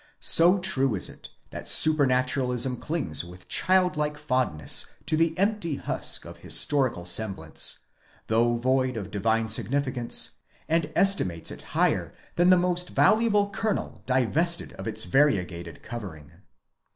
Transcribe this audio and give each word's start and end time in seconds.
So 0.19 0.57
true 0.57 0.95
is 0.95 1.09
it 1.09 1.29
that 1.51 1.65
supranaturalism 1.65 2.77
clings 2.81 3.23
with 3.23 3.47
childlike 3.47 4.17
fond 4.17 4.57
ness 4.57 4.95
to 5.05 5.15
the 5.15 5.37
empty 5.37 5.75
husk 5.75 6.25
of 6.25 6.37
historical 6.37 7.05
semblance, 7.05 7.81
though 8.25 8.55
void 8.55 8.97
of 8.97 9.11
divine 9.11 9.47
signifi 9.47 9.93
cance, 9.93 10.37
and 10.67 10.91
estimates 10.95 11.51
it 11.51 11.61
higher 11.77 12.15
than 12.35 12.49
the 12.49 12.57
most 12.57 12.89
valuable 12.89 13.51
kernel 13.51 14.01
divested 14.07 14.73
of 14.73 14.87
its 14.87 15.03
variegated 15.03 15.83
covering. 15.83 16.31